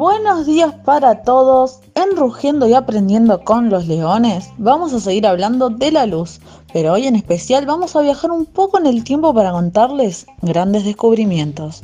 Buenos 0.00 0.46
días 0.46 0.72
para 0.84 1.22
todos. 1.24 1.80
En 1.94 2.16
Rugiendo 2.16 2.66
y 2.66 2.72
Aprendiendo 2.72 3.44
con 3.44 3.68
los 3.68 3.86
Leones 3.86 4.48
vamos 4.56 4.94
a 4.94 5.00
seguir 5.00 5.26
hablando 5.26 5.68
de 5.68 5.92
la 5.92 6.06
luz, 6.06 6.40
pero 6.72 6.94
hoy 6.94 7.06
en 7.06 7.16
especial 7.16 7.66
vamos 7.66 7.94
a 7.94 8.00
viajar 8.00 8.30
un 8.30 8.46
poco 8.46 8.78
en 8.78 8.86
el 8.86 9.04
tiempo 9.04 9.34
para 9.34 9.52
contarles 9.52 10.26
grandes 10.40 10.84
descubrimientos. 10.84 11.82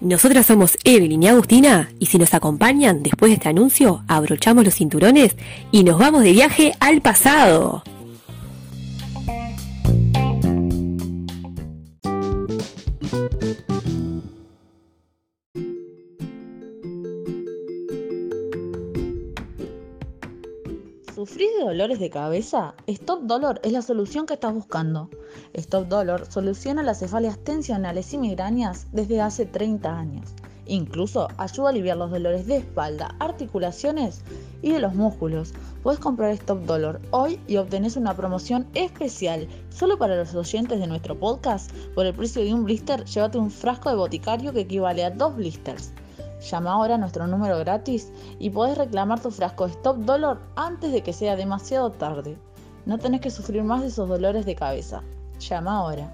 Nosotras 0.00 0.46
somos 0.46 0.76
Evelyn 0.84 1.22
y 1.22 1.28
Agustina 1.28 1.90
y 2.00 2.06
si 2.06 2.18
nos 2.18 2.34
acompañan 2.34 3.02
después 3.02 3.30
de 3.30 3.34
este 3.34 3.48
anuncio, 3.48 4.02
abrochamos 4.08 4.64
los 4.64 4.74
cinturones 4.74 5.36
y 5.70 5.84
nos 5.84 5.98
vamos 5.98 6.22
de 6.22 6.32
viaje 6.32 6.74
al 6.80 7.00
pasado. 7.00 7.84
¿Sufrís 21.26 21.50
de 21.58 21.64
dolores 21.64 21.98
de 21.98 22.08
cabeza? 22.08 22.76
Stop 22.86 23.22
Dolor 23.22 23.60
es 23.64 23.72
la 23.72 23.82
solución 23.82 24.26
que 24.26 24.34
estás 24.34 24.54
buscando. 24.54 25.10
Stop 25.54 25.88
Dolor 25.88 26.24
soluciona 26.30 26.84
las 26.84 27.00
cefalias 27.00 27.36
tensionales 27.38 28.14
y 28.14 28.18
migrañas 28.18 28.86
desde 28.92 29.20
hace 29.20 29.44
30 29.44 29.98
años. 29.98 30.34
Incluso 30.66 31.26
ayuda 31.36 31.66
a 31.66 31.70
aliviar 31.70 31.96
los 31.96 32.12
dolores 32.12 32.46
de 32.46 32.58
espalda, 32.58 33.16
articulaciones 33.18 34.22
y 34.62 34.70
de 34.70 34.78
los 34.78 34.94
músculos. 34.94 35.52
Puedes 35.82 35.98
comprar 35.98 36.30
Stop 36.30 36.64
Dolor 36.64 37.00
hoy 37.10 37.40
y 37.48 37.56
obtenés 37.56 37.96
una 37.96 38.14
promoción 38.14 38.68
especial 38.74 39.48
solo 39.70 39.98
para 39.98 40.14
los 40.14 40.32
oyentes 40.32 40.78
de 40.78 40.86
nuestro 40.86 41.18
podcast. 41.18 41.72
Por 41.96 42.06
el 42.06 42.14
precio 42.14 42.44
de 42.44 42.54
un 42.54 42.64
blister, 42.64 43.04
llévate 43.04 43.36
un 43.36 43.50
frasco 43.50 43.90
de 43.90 43.96
boticario 43.96 44.52
que 44.52 44.60
equivale 44.60 45.04
a 45.04 45.10
dos 45.10 45.34
blisters. 45.34 45.90
Llama 46.40 46.72
ahora 46.72 46.94
a 46.94 46.98
nuestro 46.98 47.26
número 47.26 47.58
gratis 47.58 48.12
y 48.38 48.50
podés 48.50 48.76
reclamar 48.78 49.20
tu 49.20 49.30
frasco 49.30 49.66
de 49.66 49.72
Stop 49.72 49.98
Dolor 49.98 50.38
antes 50.54 50.92
de 50.92 51.02
que 51.02 51.12
sea 51.12 51.36
demasiado 51.36 51.90
tarde. 51.90 52.36
No 52.84 52.98
tenés 52.98 53.20
que 53.20 53.30
sufrir 53.30 53.64
más 53.64 53.80
de 53.80 53.88
esos 53.88 54.08
dolores 54.08 54.46
de 54.46 54.54
cabeza. 54.54 55.02
Llama 55.40 55.78
ahora. 55.78 56.12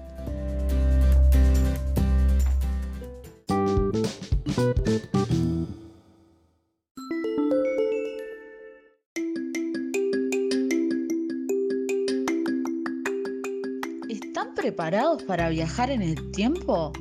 ¿Están 14.09 14.55
preparados 14.55 15.23
para 15.23 15.49
viajar 15.49 15.91
en 15.91 16.01
el 16.01 16.31
tiempo? 16.31 16.91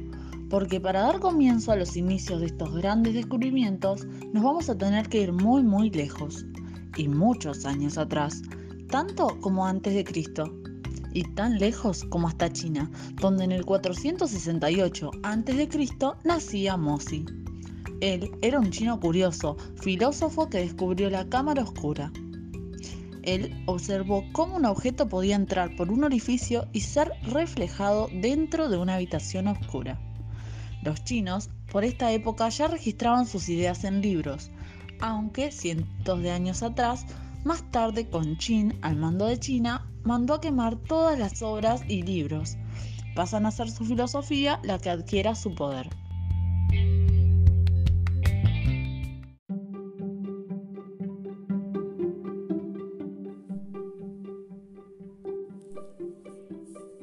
Porque 0.53 0.79
para 0.83 1.01
dar 1.01 1.19
comienzo 1.19 1.73
a 1.73 1.77
los 1.77 1.97
inicios 1.97 2.41
de 2.41 2.47
estos 2.49 2.75
grandes 2.75 3.15
descubrimientos 3.15 4.05
nos 4.35 4.45
vamos 4.45 4.69
a 4.69 4.77
tener 4.77 5.09
que 5.09 5.23
ir 5.23 5.33
muy 5.33 5.63
muy 5.63 5.89
lejos, 5.89 6.45
y 6.95 7.09
muchos 7.09 7.65
años 7.65 7.97
atrás, 7.97 8.43
tanto 8.91 9.41
como 9.41 9.67
antes 9.67 9.95
de 9.95 10.05
Cristo, 10.05 10.55
y 11.15 11.23
tan 11.23 11.59
lejos 11.59 12.05
como 12.05 12.29
hasta 12.29 12.53
China, 12.53 12.91
donde 13.15 13.45
en 13.45 13.53
el 13.53 13.65
468 13.65 15.11
a.C. 15.23 15.69
nacía 16.25 16.77
Mozi. 16.77 17.25
Él 18.03 18.31
era 18.43 18.61
un 18.61 18.71
chino 18.71 19.01
curioso, 19.01 19.57
filósofo 19.81 20.51
que 20.51 20.59
descubrió 20.59 21.09
la 21.09 21.27
cámara 21.31 21.63
oscura. 21.63 22.13
Él 23.23 23.55
observó 23.65 24.23
cómo 24.33 24.57
un 24.57 24.67
objeto 24.67 25.09
podía 25.09 25.35
entrar 25.35 25.75
por 25.77 25.91
un 25.91 26.05
orificio 26.05 26.67
y 26.75 26.81
ser 26.81 27.11
reflejado 27.23 28.11
dentro 28.21 28.69
de 28.69 28.77
una 28.77 28.97
habitación 28.97 29.49
oscura. 29.49 29.99
Los 30.83 31.05
chinos 31.05 31.49
por 31.71 31.85
esta 31.85 32.13
época 32.13 32.49
ya 32.49 32.67
registraban 32.67 33.27
sus 33.27 33.49
ideas 33.49 33.85
en 33.85 34.03
libros, 34.03 34.51
aunque 35.01 35.53
cientos 35.53 36.21
de 36.21 36.33
años 36.33 36.63
atrás, 36.63 37.07
más 37.45 37.63
tarde 37.71 38.09
con 38.09 38.37
Qin 38.37 38.79
al 38.83 38.97
mando 38.97 39.27
de 39.27 39.39
China, 39.39 39.89
mandó 40.03 40.35
a 40.35 40.41
quemar 40.41 40.77
todas 40.77 41.19
las 41.19 41.41
obras 41.43 41.83
y 41.89 42.03
libros. 42.03 42.57
Pasan 43.15 43.47
a 43.47 43.53
ser 43.53 43.71
su 43.71 43.85
filosofía 43.85 44.61
la 44.65 44.79
que 44.79 44.91
adquiera 44.91 45.35
su 45.35 45.55
poder. 45.55 45.89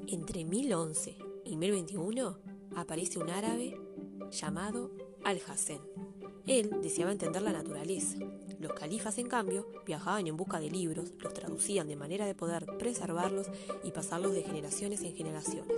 Entre 0.07 0.43
1011 0.43 1.17
y 1.45 1.55
1021 1.55 2.48
aparece 2.81 3.19
un 3.19 3.29
árabe 3.29 3.79
llamado 4.31 4.91
Al-Hassan. 5.23 5.79
Él 6.47 6.81
deseaba 6.81 7.11
entender 7.11 7.41
la 7.41 7.51
naturaleza. 7.51 8.17
Los 8.59 8.73
califas, 8.73 9.17
en 9.17 9.27
cambio, 9.27 9.67
viajaban 9.85 10.27
en 10.27 10.35
busca 10.35 10.59
de 10.59 10.69
libros, 10.69 11.13
los 11.19 11.33
traducían 11.33 11.87
de 11.87 11.95
manera 11.95 12.25
de 12.25 12.35
poder 12.35 12.65
preservarlos 12.77 13.47
y 13.83 13.91
pasarlos 13.91 14.33
de 14.33 14.43
generaciones 14.43 15.01
en 15.01 15.15
generaciones. 15.15 15.77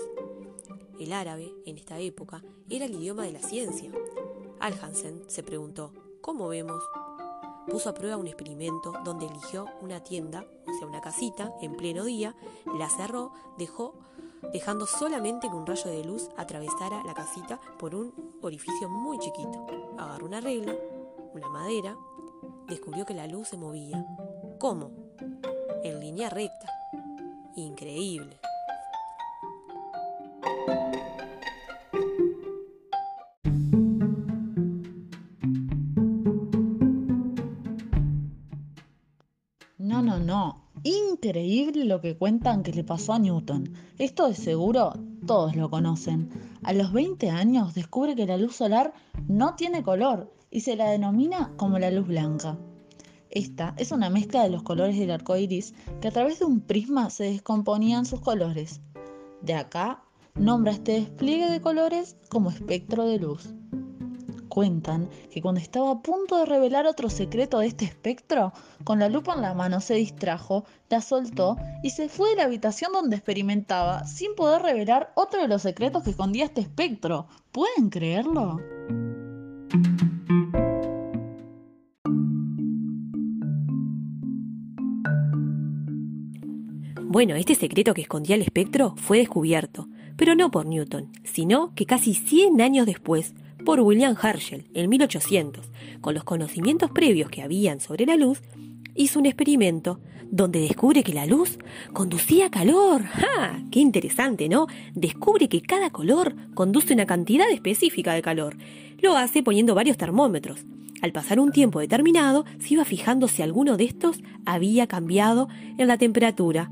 El 1.00 1.14
árabe, 1.14 1.52
en 1.66 1.78
esta 1.78 2.00
época, 2.00 2.44
era 2.70 2.86
el 2.86 2.96
idioma 2.96 3.24
de 3.24 3.34
la 3.34 3.42
ciencia. 3.42 3.92
Al-Hassan 4.60 5.24
se 5.28 5.44
preguntó, 5.44 5.94
¿cómo 6.22 6.48
vemos? 6.48 6.84
Puso 7.68 7.90
a 7.90 7.94
prueba 7.94 8.18
un 8.18 8.28
experimento 8.28 8.94
donde 9.04 9.28
eligió 9.28 9.66
una 9.82 10.04
tienda, 10.04 10.46
o 10.68 10.74
sea, 10.78 10.88
una 10.88 11.02
casita, 11.02 11.54
en 11.62 11.76
pleno 11.76 12.06
día, 12.06 12.36
la 12.78 12.90
cerró, 12.90 13.34
dejó 13.58 13.96
dejando 14.54 14.86
solamente 14.86 15.50
que 15.50 15.56
un 15.56 15.66
rayo 15.66 15.90
de 15.90 16.04
luz 16.04 16.30
atravesara 16.38 17.04
la 17.04 17.14
casita 17.14 17.60
por 17.78 17.96
un 17.96 18.14
orificio 18.42 18.90
muy 18.90 19.20
chiquito. 19.20 19.68
Agarró 19.98 20.26
una 20.26 20.42
regla, 20.42 20.76
una 21.34 21.50
madera, 21.50 21.96
descubrió 22.68 23.06
que 23.06 23.14
la 23.14 23.28
luz 23.28 23.50
se 23.50 23.58
movía. 23.58 24.06
¿Cómo? 24.60 24.92
En 25.84 26.00
línea 26.00 26.30
recta. 26.30 26.68
Increíble. 27.56 28.40
No, 39.78 40.02
no, 40.02 40.20
no. 40.20 40.71
Increíble 40.84 41.86
lo 41.86 42.02
que 42.02 42.18
cuentan 42.18 42.64
que 42.64 42.74
le 42.74 42.84
pasó 42.84 43.14
a 43.14 43.20
Newton. 43.20 43.72
Esto 44.00 44.28
de 44.28 44.34
seguro 44.34 44.94
todos 45.28 45.56
lo 45.56 45.70
conocen. 45.70 46.30
A 46.64 46.74
los 46.74 46.92
20 46.92 47.30
años 47.30 47.76
descubre 47.76 48.16
que 48.16 48.26
la 48.26 48.38
luz 48.38 48.56
solar 48.56 48.92
no 49.28 49.54
tiene 49.54 49.84
color 49.84 50.34
y 50.50 50.62
se 50.62 50.76
la 50.76 50.90
denomina 50.90 51.54
como 51.56 51.78
la 51.78 51.92
luz 51.92 52.08
blanca. 52.08 52.58
Esta 53.30 53.76
es 53.78 53.92
una 53.92 54.10
mezcla 54.10 54.42
de 54.42 54.50
los 54.50 54.64
colores 54.64 54.98
del 54.98 55.12
arco 55.12 55.38
iris 55.38 55.76
que 56.02 56.08
a 56.08 56.12
través 56.12 56.40
de 56.40 56.46
un 56.46 56.62
prisma 56.62 57.12
se 57.12 57.26
descomponían 57.26 58.08
sus 58.08 58.22
colores. 58.22 58.82
De 59.44 59.54
acá 59.54 60.04
nombra 60.34 60.72
este 60.72 60.94
despliegue 60.94 61.50
de 61.52 61.62
colores 61.62 62.18
como 62.30 62.50
espectro 62.50 63.06
de 63.06 63.20
luz. 63.20 63.54
Cuentan 64.52 65.10
que 65.32 65.42
cuando 65.42 65.62
estaba 65.62 65.92
a 65.92 66.02
punto 66.02 66.38
de 66.38 66.46
revelar 66.46 66.86
otro 66.86 67.10
secreto 67.10 67.60
de 67.60 67.68
este 67.68 67.86
espectro, 67.86 68.52
con 68.84 69.00
la 69.00 69.08
lupa 69.08 69.34
en 69.34 69.42
la 69.42 69.54
mano 69.54 69.80
se 69.80 69.94
distrajo, 69.94 70.66
la 70.90 71.00
soltó 71.00 71.56
y 71.84 71.92
se 71.92 72.10
fue 72.10 72.32
de 72.32 72.36
la 72.36 72.44
habitación 72.44 72.92
donde 72.92 73.16
experimentaba 73.16 74.04
sin 74.04 74.36
poder 74.36 74.62
revelar 74.62 75.14
otro 75.16 75.42
de 75.42 75.48
los 75.48 75.62
secretos 75.62 76.04
que 76.04 76.10
escondía 76.10 76.44
este 76.44 76.60
espectro. 76.60 77.28
¿Pueden 77.54 77.90
creerlo? 77.90 78.58
Bueno, 86.98 87.36
este 87.36 87.56
secreto 87.56 87.94
que 87.94 88.02
escondía 88.02 88.36
el 88.36 88.42
espectro 88.42 88.96
fue 88.98 89.20
descubierto, 89.20 89.88
pero 90.18 90.36
no 90.36 90.52
por 90.52 90.66
Newton, 90.66 91.10
sino 91.24 91.74
que 91.74 91.86
casi 91.86 92.14
100 92.14 92.60
años 92.60 92.86
después, 92.86 93.34
por 93.64 93.80
William 93.80 94.16
Herschel 94.22 94.70
en 94.74 94.90
1800, 94.90 95.72
con 96.02 96.14
los 96.14 96.24
conocimientos 96.24 96.92
previos 96.92 97.30
que 97.30 97.42
habían 97.42 97.80
sobre 97.80 98.06
la 98.06 98.16
luz, 98.16 98.42
hizo 98.96 99.20
un 99.20 99.26
experimento 99.26 100.00
donde 100.32 100.62
descubre 100.62 101.04
que 101.04 101.14
la 101.14 101.26
luz 101.26 101.60
conducía 101.94 102.50
calor. 102.50 103.04
¡Ja! 103.04 103.62
¡Qué 103.70 103.80
interesante, 103.80 104.48
¿no? 104.48 104.68
Descubre 104.96 105.50
que 105.50 105.62
cada 105.62 105.90
color 105.90 106.36
conduce 106.54 106.94
una 106.94 107.06
cantidad 107.06 107.50
específica 107.52 108.14
de 108.14 108.22
calor. 108.22 108.56
Lo 109.02 109.18
hace 109.18 109.44
poniendo 109.44 109.76
varios 109.76 109.98
termómetros. 109.98 110.66
Al 111.02 111.12
pasar 111.12 111.40
un 111.40 111.52
tiempo 111.52 111.80
determinado, 111.80 112.46
se 112.60 112.76
iba 112.76 112.86
fijando 112.86 113.28
si 113.28 113.42
alguno 113.42 113.76
de 113.76 113.86
estos 113.86 114.22
había 114.46 114.88
cambiado 114.88 115.50
en 115.78 115.88
la 115.88 115.98
temperatura. 115.98 116.70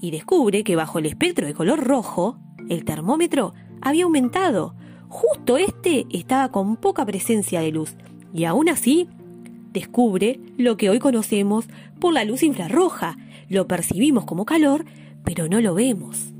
Y 0.00 0.10
descubre 0.10 0.64
que 0.64 0.76
bajo 0.76 0.98
el 0.98 1.06
espectro 1.06 1.46
de 1.46 1.54
color 1.54 1.84
rojo, 1.84 2.38
el 2.68 2.84
termómetro 2.84 3.52
había 3.80 4.04
aumentado, 4.04 4.76
Justo 5.08 5.56
este 5.56 6.06
estaba 6.10 6.50
con 6.50 6.76
poca 6.76 7.06
presencia 7.06 7.60
de 7.60 7.72
luz 7.72 7.96
y 8.32 8.44
aún 8.44 8.68
así 8.68 9.08
descubre 9.72 10.38
lo 10.58 10.76
que 10.76 10.90
hoy 10.90 10.98
conocemos 10.98 11.66
por 11.98 12.12
la 12.12 12.24
luz 12.24 12.42
infrarroja. 12.42 13.16
Lo 13.48 13.66
percibimos 13.66 14.26
como 14.26 14.44
calor, 14.44 14.84
pero 15.24 15.48
no 15.48 15.60
lo 15.60 15.74
vemos. 15.74 16.34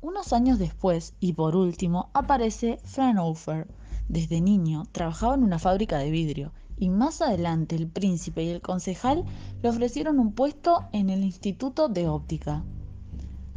Unos 0.00 0.32
años 0.32 0.58
después, 0.58 1.14
y 1.18 1.32
por 1.32 1.56
último, 1.56 2.10
aparece 2.14 2.78
Fraunhofer, 2.84 3.66
desde 4.10 4.40
niño 4.40 4.82
trabajaba 4.90 5.36
en 5.36 5.44
una 5.44 5.60
fábrica 5.60 5.96
de 5.98 6.10
vidrio 6.10 6.50
y 6.76 6.90
más 6.90 7.22
adelante 7.22 7.76
el 7.76 7.86
príncipe 7.86 8.42
y 8.42 8.48
el 8.48 8.60
concejal 8.60 9.24
le 9.62 9.68
ofrecieron 9.68 10.18
un 10.18 10.32
puesto 10.32 10.88
en 10.90 11.10
el 11.10 11.22
Instituto 11.22 11.88
de 11.88 12.08
Óptica. 12.08 12.64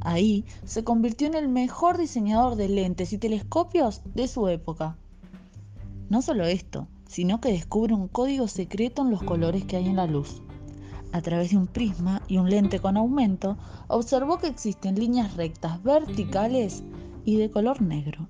Ahí 0.02 0.46
se 0.64 0.84
convirtió 0.84 1.26
en 1.26 1.34
el 1.34 1.50
mejor 1.50 1.98
diseñador 1.98 2.56
de 2.56 2.70
lentes 2.70 3.14
y 3.14 3.18
telescopios 3.18 4.04
de 4.14 4.28
su 4.28 4.48
época. 4.48 4.96
No 6.10 6.22
solo 6.22 6.46
esto, 6.46 6.88
sino 7.08 7.42
que 7.42 7.52
descubre 7.52 7.96
un 7.96 8.08
código 8.08 8.48
secreto 8.48 9.02
en 9.02 9.10
los 9.10 9.24
colores 9.24 9.66
que 9.66 9.78
hay 9.78 9.88
en 9.88 9.96
la 9.96 10.06
luz. 10.06 10.44
A 11.14 11.24
través 11.24 11.50
de 11.50 11.58
un 11.58 11.66
prisma 11.66 12.22
y 12.28 12.38
un 12.38 12.52
lente 12.52 12.80
con 12.80 12.98
aumento, 12.98 13.58
observó 13.88 14.38
que 14.38 14.50
existen 14.50 15.00
líneas 15.00 15.36
rectas 15.36 15.82
verticales 15.82 16.84
y 17.26 17.38
de 17.38 17.50
color 17.50 17.82
negro. 17.82 18.30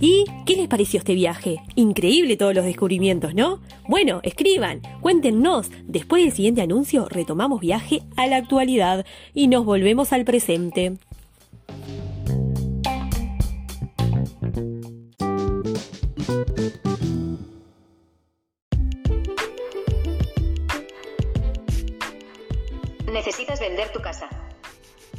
¿Y 0.00 0.24
qué 0.46 0.54
les 0.54 0.68
pareció 0.68 0.98
este 0.98 1.14
viaje? 1.14 1.56
Increíble 1.74 2.36
todos 2.36 2.54
los 2.54 2.64
descubrimientos, 2.64 3.34
¿no? 3.34 3.60
Bueno, 3.88 4.20
escriban, 4.22 4.80
cuéntenos. 5.00 5.70
Después 5.84 6.22
del 6.22 6.32
siguiente 6.32 6.62
anuncio 6.62 7.08
retomamos 7.08 7.60
viaje 7.60 8.02
a 8.16 8.26
la 8.28 8.36
actualidad 8.36 9.04
y 9.34 9.48
nos 9.48 9.64
volvemos 9.64 10.12
al 10.12 10.24
presente. 10.24 10.98
Necesitas 23.12 23.58
vender 23.58 23.90
tu 23.92 24.00
casa. 24.00 24.47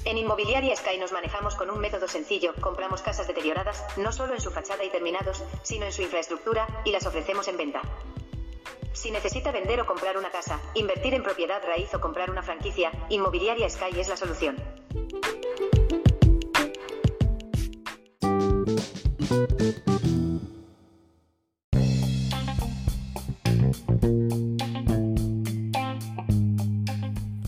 En 0.09 0.17
Inmobiliaria 0.17 0.75
Sky 0.75 0.97
nos 0.97 1.11
manejamos 1.11 1.53
con 1.53 1.69
un 1.69 1.77
método 1.77 2.07
sencillo, 2.07 2.55
compramos 2.59 3.03
casas 3.03 3.27
deterioradas, 3.27 3.85
no 3.95 4.11
solo 4.11 4.33
en 4.33 4.41
su 4.41 4.49
fachada 4.49 4.83
y 4.83 4.89
terminados, 4.89 5.43
sino 5.61 5.85
en 5.85 5.91
su 5.91 6.01
infraestructura, 6.01 6.65
y 6.83 6.91
las 6.91 7.05
ofrecemos 7.05 7.47
en 7.47 7.57
venta. 7.57 7.83
Si 8.91 9.11
necesita 9.11 9.51
vender 9.51 9.79
o 9.81 9.85
comprar 9.85 10.17
una 10.17 10.31
casa, 10.31 10.59
invertir 10.73 11.13
en 11.13 11.21
propiedad 11.21 11.61
raíz 11.63 11.93
o 11.93 12.01
comprar 12.01 12.31
una 12.31 12.41
franquicia, 12.41 12.91
Inmobiliaria 13.09 13.69
Sky 13.69 13.99
es 13.99 14.09
la 14.09 14.17
solución. 14.17 14.55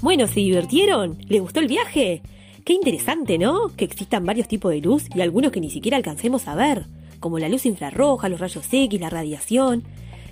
Bueno, 0.02 0.28
¿se 0.28 0.36
divirtieron? 0.36 1.18
¿Les 1.28 1.42
gustó 1.42 1.60
el 1.60 1.68
viaje? 1.68 2.22
Qué 2.64 2.74
interesante, 2.74 3.38
¿no? 3.38 3.70
Que 3.76 3.86
existan 3.86 4.26
varios 4.26 4.48
tipos 4.48 4.72
de 4.72 4.82
luz 4.82 5.08
y 5.16 5.22
algunos 5.22 5.52
que 5.52 5.60
ni 5.60 5.70
siquiera 5.70 5.98
alcancemos 5.98 6.48
a 6.48 6.56
ver, 6.56 6.86
como 7.20 7.40
la 7.40 7.50
luz 7.50 7.66
infrarroja, 7.66 8.30
los 8.30 8.40
rayos 8.40 8.68
X, 8.72 9.00
la 9.00 9.10
radiación. 9.10 9.84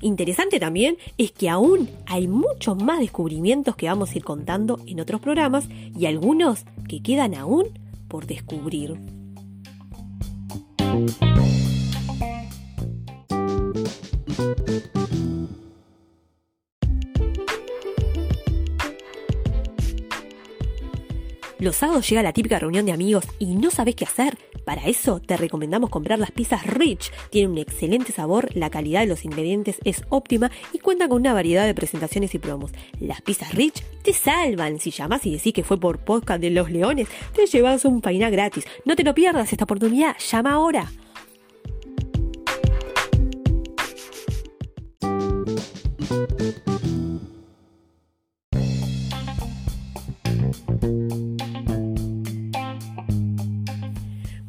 Interesante 0.01 0.59
también 0.59 0.97
es 1.17 1.31
que 1.31 1.49
aún 1.49 1.89
hay 2.05 2.27
muchos 2.27 2.81
más 2.81 2.99
descubrimientos 2.99 3.75
que 3.75 3.87
vamos 3.87 4.11
a 4.11 4.17
ir 4.17 4.23
contando 4.23 4.79
en 4.85 4.99
otros 4.99 5.21
programas 5.21 5.67
y 5.97 6.05
algunos 6.05 6.65
que 6.87 7.01
quedan 7.01 7.35
aún 7.35 7.67
por 8.07 8.27
descubrir. 8.27 8.97
Los 21.69 21.75
sábados 21.75 22.09
llega 22.09 22.23
la 22.23 22.33
típica 22.33 22.57
reunión 22.57 22.87
de 22.87 22.93
amigos 22.93 23.25
y 23.37 23.53
no 23.53 23.69
sabes 23.69 23.93
qué 23.93 24.03
hacer. 24.03 24.39
Para 24.65 24.87
eso 24.87 25.19
te 25.19 25.37
recomendamos 25.37 25.91
comprar 25.91 26.17
las 26.17 26.31
pizzas 26.31 26.65
Rich. 26.65 27.11
Tienen 27.29 27.51
un 27.51 27.57
excelente 27.59 28.11
sabor, 28.11 28.49
la 28.55 28.71
calidad 28.71 29.01
de 29.01 29.05
los 29.05 29.23
ingredientes 29.23 29.77
es 29.83 30.01
óptima 30.09 30.49
y 30.73 30.79
cuentan 30.79 31.09
con 31.09 31.21
una 31.21 31.31
variedad 31.31 31.67
de 31.67 31.75
presentaciones 31.75 32.33
y 32.33 32.39
promos. 32.39 32.71
Las 32.99 33.21
pizzas 33.21 33.53
Rich 33.53 33.83
te 34.01 34.13
salvan. 34.13 34.79
Si 34.79 34.89
llamas 34.89 35.27
y 35.27 35.31
decís 35.31 35.53
que 35.53 35.63
fue 35.63 35.79
por 35.79 35.99
podcast 35.99 36.41
de 36.41 36.49
los 36.49 36.71
leones, 36.71 37.07
te 37.35 37.45
llevas 37.45 37.85
un 37.85 38.01
painá 38.01 38.31
gratis. 38.31 38.65
No 38.83 38.95
te 38.95 39.03
lo 39.03 39.13
pierdas 39.13 39.51
esta 39.51 39.65
oportunidad. 39.65 40.17
Llama 40.17 40.53
ahora. 40.53 40.89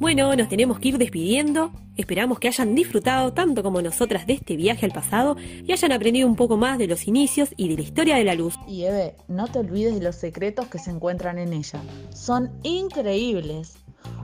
Bueno, 0.00 0.34
nos 0.34 0.48
tenemos 0.48 0.78
que 0.78 0.88
ir 0.88 0.96
despidiendo. 0.96 1.72
Esperamos 1.94 2.38
que 2.38 2.48
hayan 2.48 2.74
disfrutado 2.74 3.34
tanto 3.34 3.62
como 3.62 3.82
nosotras 3.82 4.26
de 4.26 4.32
este 4.32 4.56
viaje 4.56 4.86
al 4.86 4.92
pasado 4.92 5.36
y 5.38 5.72
hayan 5.72 5.92
aprendido 5.92 6.26
un 6.26 6.36
poco 6.36 6.56
más 6.56 6.78
de 6.78 6.86
los 6.86 7.06
inicios 7.06 7.50
y 7.58 7.68
de 7.68 7.76
la 7.76 7.82
historia 7.82 8.16
de 8.16 8.24
la 8.24 8.34
luz. 8.34 8.54
Y 8.66 8.84
Eve, 8.84 9.14
no 9.28 9.46
te 9.48 9.58
olvides 9.58 9.94
de 9.94 10.00
los 10.00 10.16
secretos 10.16 10.68
que 10.68 10.78
se 10.78 10.90
encuentran 10.90 11.36
en 11.36 11.52
ella. 11.52 11.82
Son 12.14 12.50
increíbles. 12.62 13.74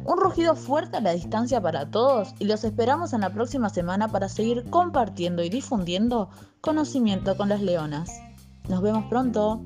Un 0.06 0.18
rugido 0.18 0.56
fuerte 0.56 0.96
a 0.96 1.02
la 1.02 1.12
distancia 1.12 1.60
para 1.60 1.90
todos 1.90 2.34
y 2.38 2.46
los 2.46 2.64
esperamos 2.64 3.12
en 3.12 3.20
la 3.20 3.34
próxima 3.34 3.68
semana 3.68 4.08
para 4.08 4.30
seguir 4.30 4.64
compartiendo 4.70 5.44
y 5.44 5.50
difundiendo 5.50 6.30
conocimiento 6.62 7.36
con 7.36 7.50
las 7.50 7.60
leonas. 7.60 8.18
Nos 8.70 8.80
vemos 8.80 9.04
pronto. 9.10 9.60